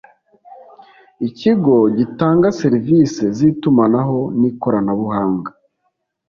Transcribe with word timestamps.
ikigo 1.27 1.75
gitanga 1.97 2.47
serivisi 2.59 3.23
z 3.37 3.37
itumanaho 3.51 4.19
nikoranabuhanga 4.39 5.51